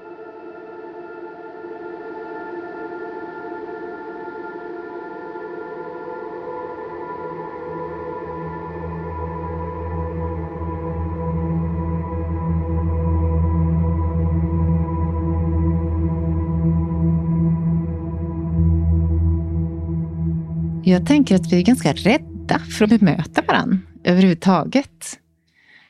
[20.84, 25.20] Jag tänker att vi är ganska rädda rädda för att bemöta varandra överhuvudtaget.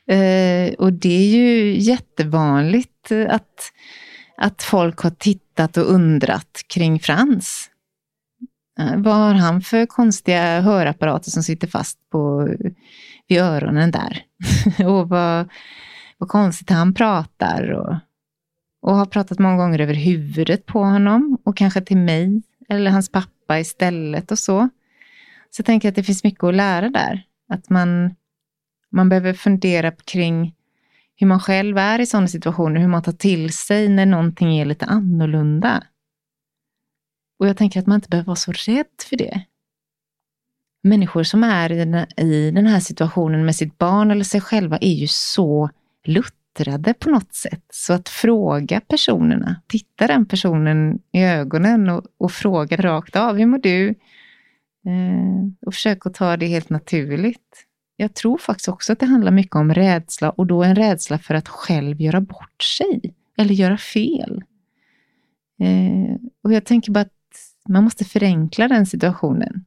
[0.06, 3.72] Eh, och det är ju jättevanligt eh, att,
[4.36, 7.70] att folk har tittat och undrat kring Frans.
[8.78, 12.48] Eh, vad har han för konstiga hörapparater som sitter fast på,
[13.28, 14.22] vid öronen där?
[14.86, 15.48] och vad,
[16.18, 17.70] vad konstigt han pratar.
[17.72, 17.96] Och,
[18.82, 23.12] och har pratat många gånger över huvudet på honom och kanske till mig eller hans
[23.12, 24.68] pappa istället och så.
[25.54, 27.22] Så jag tänker att det finns mycket att lära där.
[27.48, 28.14] Att man,
[28.90, 30.54] man behöver fundera kring
[31.16, 34.64] hur man själv är i sådana situationer, hur man tar till sig när någonting är
[34.64, 35.84] lite annorlunda.
[37.38, 39.44] Och jag tänker att man inte behöver vara så rädd för det.
[40.82, 41.72] Människor som är
[42.20, 45.70] i den här situationen med sitt barn eller sig själva är ju så
[46.04, 47.64] luttrade på något sätt.
[47.72, 53.46] Så att fråga personerna, titta den personen i ögonen och, och fråga rakt av, hur
[53.46, 53.94] mår du?
[54.86, 57.66] Eh, och försök att ta det helt naturligt.
[57.96, 61.34] Jag tror faktiskt också att det handlar mycket om rädsla och då en rädsla för
[61.34, 64.42] att själv göra bort sig eller göra fel.
[65.60, 67.12] Eh, och jag tänker bara att
[67.68, 69.64] man måste förenkla den situationen.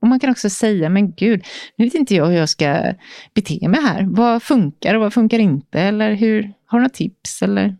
[0.00, 1.44] Och man kan också säga, men gud,
[1.76, 2.94] nu vet inte jag hur jag ska
[3.34, 4.04] bete mig här.
[4.04, 5.80] Vad funkar och vad funkar inte?
[5.80, 7.76] Eller hur, har du några tips eller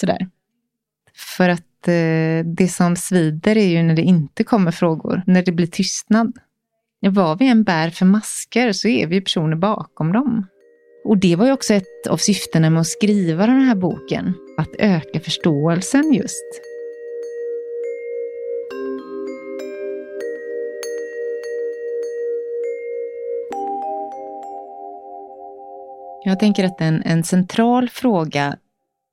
[0.00, 0.28] sådär?
[1.36, 5.52] För att eh, det som svider är ju när det inte kommer frågor, när det
[5.52, 6.32] blir tystnad.
[7.00, 10.46] Vad vi än bär för masker så är vi personer bakom dem.
[11.04, 14.74] Och det var ju också ett av syftena med att skriva den här boken, att
[14.78, 16.44] öka förståelsen just.
[26.24, 28.56] Jag tänker att en, en central fråga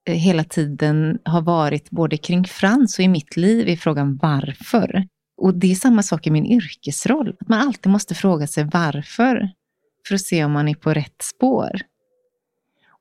[0.05, 5.07] Eh, hela tiden har varit både kring Frans och i mitt liv i frågan varför.
[5.37, 7.35] Och det är samma sak i min yrkesroll.
[7.39, 9.49] Att man alltid måste fråga sig varför.
[10.07, 11.81] För att se om man är på rätt spår.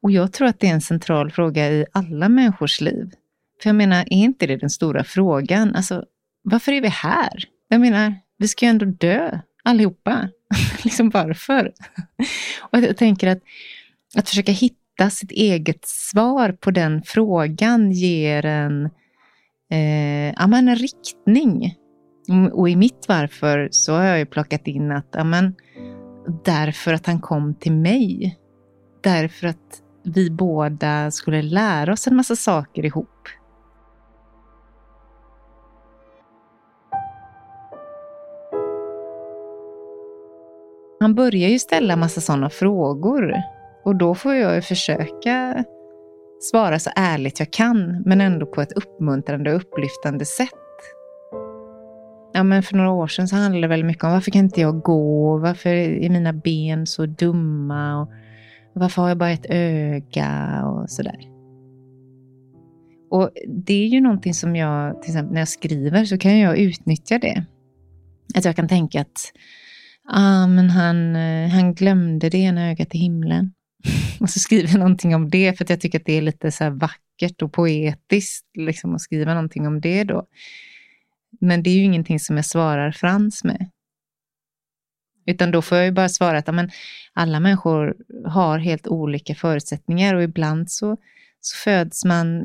[0.02, 3.10] Och jag tror att det är en central fråga i alla människors liv.
[3.62, 5.74] För jag menar, är inte det den stora frågan?
[5.74, 6.04] Alltså,
[6.42, 7.44] varför är vi här?
[7.68, 10.28] Jag menar, vi ska ju ändå dö allihopa.
[10.84, 11.72] liksom varför?
[12.60, 13.42] och jag tänker att,
[14.16, 18.84] att försöka hitta hitta sitt eget svar på den frågan ger en,
[19.70, 21.74] eh, ja, men en riktning.
[22.52, 25.54] Och i mitt varför så har jag ju plockat in att ja, men,
[26.44, 28.38] därför att han kom till mig.
[29.02, 33.08] Därför att vi båda skulle lära oss en massa saker ihop.
[41.00, 43.34] Han börjar ju ställa massa sådana frågor
[43.84, 45.64] och då får jag ju försöka
[46.40, 50.50] svara så ärligt jag kan, men ändå på ett uppmuntrande och upplyftande sätt.
[52.32, 54.60] Ja, men för några år sedan så handlade det väldigt mycket om varför kan inte
[54.60, 55.38] jag gå?
[55.38, 58.00] Varför är mina ben så dumma?
[58.00, 58.08] Och
[58.72, 60.62] varför har jag bara ett öga?
[60.64, 61.18] Och sådär.
[63.10, 66.58] Och det är ju någonting som jag, till exempel när jag skriver, så kan jag
[66.58, 67.44] utnyttja det.
[68.34, 69.32] Att jag kan tänka att
[70.08, 73.52] ah, men han, eh, han glömde det ena ögat i himlen.
[74.20, 76.50] och så skriver jag någonting om det för att jag tycker att det är lite
[76.50, 80.26] så vackert och poetiskt liksom, att skriva någonting om det då.
[81.40, 83.70] Men det är ju ingenting som jag svarar Frans med.
[85.26, 86.70] Utan då får jag ju bara svara att amen,
[87.12, 90.96] alla människor har helt olika förutsättningar och ibland så,
[91.40, 92.40] så föds man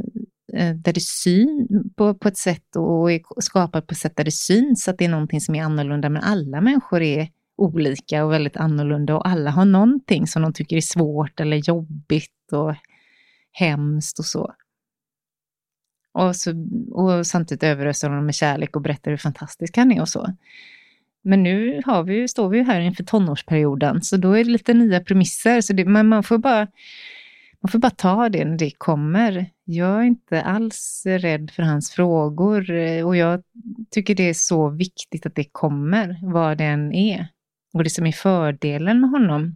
[0.54, 4.24] eh, där det syns på, på ett sätt och är skapad på ett sätt där
[4.24, 6.10] det syns att det är någonting som är annorlunda.
[6.10, 7.30] Men alla människor är
[7.60, 12.52] olika och väldigt annorlunda och alla har någonting som de tycker är svårt eller jobbigt
[12.52, 12.76] och
[13.52, 14.54] hemskt och så.
[16.12, 16.52] Och, så,
[16.92, 20.34] och samtidigt överöser de med kärlek och berättar hur fantastisk han är och så.
[21.22, 25.00] Men nu har vi, står vi här inför tonårsperioden, så då är det lite nya
[25.00, 25.62] premisser.
[25.62, 26.68] Så det, men man får, bara,
[27.62, 29.46] man får bara ta det när det kommer.
[29.64, 32.72] Jag är inte alls rädd för hans frågor
[33.04, 33.44] och jag
[33.90, 37.28] tycker det är så viktigt att det kommer, vad det än är.
[37.74, 39.56] Och det som är fördelen med honom,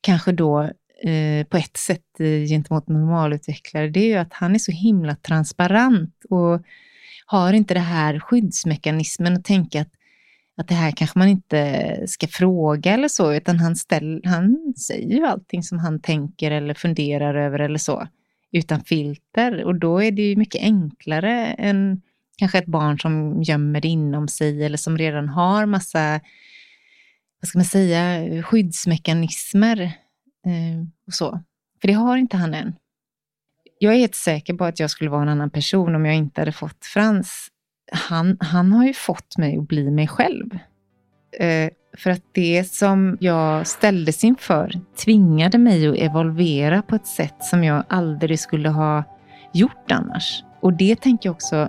[0.00, 0.62] kanske då
[1.02, 5.14] eh, på ett sätt eh, gentemot normalutvecklare, det är ju att han är så himla
[5.16, 6.62] transparent och
[7.26, 9.90] har inte det här skyddsmekanismen att tänka att,
[10.56, 15.16] att det här kanske man inte ska fråga eller så, utan han, ställ, han säger
[15.16, 18.08] ju allting som han tänker eller funderar över eller så,
[18.52, 19.64] utan filter.
[19.64, 22.02] Och då är det ju mycket enklare än
[22.38, 26.20] kanske ett barn som gömmer det inom sig eller som redan har massa
[27.40, 29.80] vad ska man säga, skyddsmekanismer
[30.46, 31.42] eh, och så.
[31.80, 32.74] För det har inte han än.
[33.78, 36.40] Jag är helt säker på att jag skulle vara en annan person om jag inte
[36.40, 37.48] hade fått Frans.
[37.92, 40.58] Han, han har ju fått mig att bli mig själv.
[41.38, 47.44] Eh, för att det som jag ställdes inför tvingade mig att evolvera på ett sätt
[47.44, 49.04] som jag aldrig skulle ha
[49.52, 50.44] gjort annars.
[50.60, 51.68] Och det tänker jag också,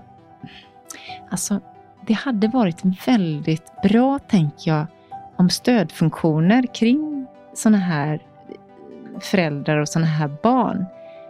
[1.30, 1.61] alltså
[2.07, 4.88] det hade varit väldigt bra, tänker jag,
[5.40, 8.20] om stödfunktioner kring sådana här
[9.20, 10.86] föräldrar och sådana här barn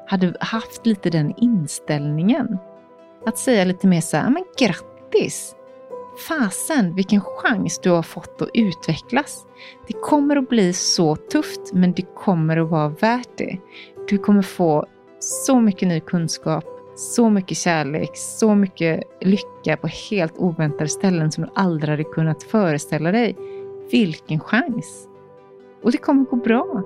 [0.07, 2.57] hade haft lite den inställningen.
[3.25, 5.55] Att säga lite mer så här, men grattis!
[6.27, 9.45] Fasen vilken chans du har fått att utvecklas.
[9.87, 13.57] Det kommer att bli så tufft, men det kommer att vara värt det.
[14.07, 14.85] Du kommer få
[15.19, 21.43] så mycket ny kunskap, så mycket kärlek, så mycket lycka på helt oväntade ställen som
[21.43, 23.35] du aldrig hade kunnat föreställa dig.
[23.91, 25.07] Vilken chans!
[25.83, 26.83] Och det kommer gå bra.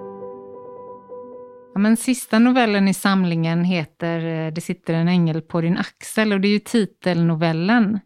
[1.74, 6.34] Ja, men sista novellen i samlingen heter eh, Det sitter en ängel på din axel
[6.34, 8.00] och det är ju titelnovellen.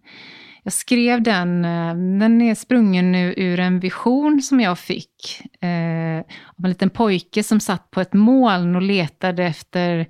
[0.63, 6.19] Jag skrev den, eh, den är sprungen nu ur en vision som jag fick eh,
[6.57, 10.07] av en liten pojke som satt på ett moln och letade efter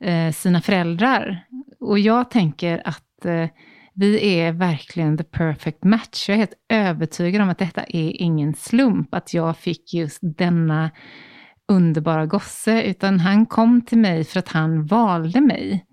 [0.00, 1.44] eh, sina föräldrar.
[1.80, 3.48] Och jag tänker att eh,
[3.96, 6.28] vi är verkligen the perfect match.
[6.28, 10.90] Jag är helt övertygad om att detta är ingen slump, att jag fick just denna
[11.68, 15.86] underbara gosse, utan han kom till mig för att han valde mig.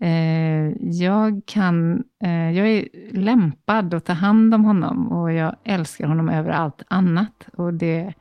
[0.00, 6.06] Eh, jag, kan, eh, jag är lämpad att ta hand om honom och jag älskar
[6.06, 7.48] honom över allt annat.
[7.52, 8.14] Och det,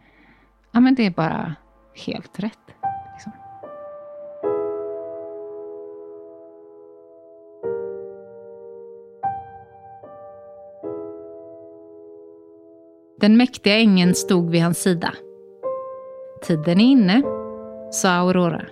[0.72, 1.56] ja, men det är bara
[2.06, 2.79] helt rätt.
[13.22, 15.13] Den mäktiga ängeln stod vid hans sida.
[16.47, 17.22] Tiden är inne,
[17.91, 18.65] sa Aurora.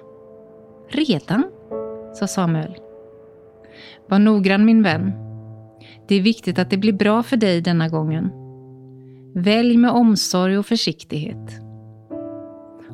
[0.89, 1.43] Redan?
[2.13, 2.77] sa Samuel.
[4.07, 5.11] Var noggrann min vän.
[6.07, 8.31] Det är viktigt att det blir bra för dig denna gången.
[9.35, 11.59] Välj med omsorg och försiktighet.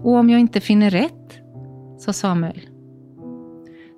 [0.04, 1.40] Och om jag inte finner rätt?
[2.00, 2.62] sa Samuel.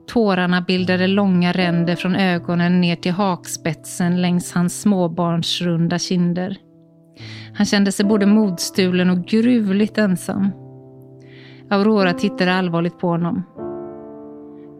[0.07, 6.57] Tårarna bildade långa ränder från ögonen ner till hakspetsen längs hans småbarnsrunda kinder.
[7.53, 10.51] Han kände sig både modstulen och gruvligt ensam.
[11.69, 13.43] Aurora tittade allvarligt på honom.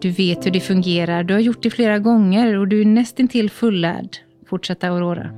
[0.02, 3.50] Du vet hur det fungerar, du har gjort det flera gånger och du är nästintill
[3.50, 4.10] fullärd,
[4.50, 5.30] fortsatte Aurora.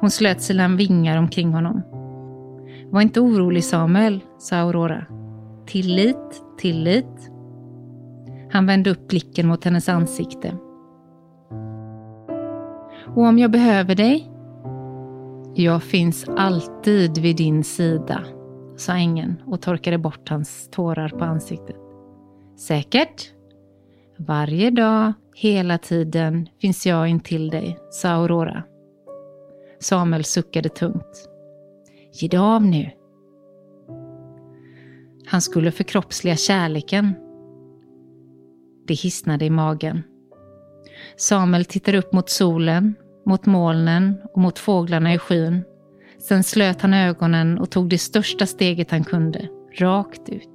[0.00, 1.82] Hon slöt sina vingar omkring honom.
[2.90, 5.06] Var inte orolig Samuel, sa Aurora.
[5.66, 7.30] Tillit, tillit.
[8.50, 10.56] Han vände upp blicken mot hennes ansikte.
[13.06, 14.33] Och om jag behöver dig?
[15.56, 18.24] Jag finns alltid vid din sida,
[18.76, 21.76] sa ängeln och torkade bort hans tårar på ansiktet.
[22.56, 23.32] Säkert?
[24.16, 28.62] Varje dag, hela tiden finns jag intill dig, sa Aurora.
[29.80, 31.28] Samuel suckade tungt.
[32.12, 32.90] Ge dig av nu.
[35.26, 37.14] Han skulle förkroppsliga kärleken.
[38.86, 40.02] Det hisnade i magen.
[41.16, 42.94] Samuel tittar upp mot solen,
[43.26, 45.64] mot molnen och mot fåglarna i skyn.
[46.18, 49.48] Sen slöt han ögonen och tog det största steget han kunde,
[49.78, 50.54] rakt ut.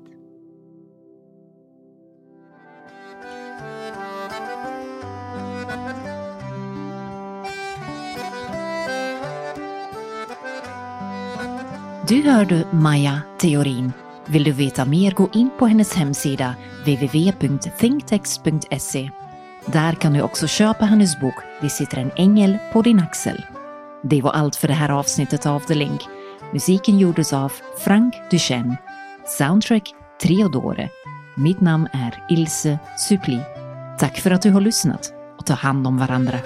[12.09, 13.91] Du hörde Maja Theorin.
[14.25, 16.55] Vill du veta mer gå in på hennes hemsida
[16.85, 19.11] www.thinktext.se.
[19.65, 23.45] Där kan du också köpa hennes bok Det sitter en ängel på din axel.
[24.03, 26.01] Det var allt för det här avsnittet av The Link.
[26.53, 28.77] Musiken gjordes av Frank Duchenne.
[29.25, 30.89] Soundtrack Treodore.
[31.37, 33.39] Mitt namn är Ilse Supli.
[33.99, 36.39] Tack för att du har lyssnat och ta hand om varandra.